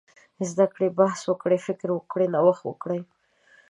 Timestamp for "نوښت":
2.33-2.61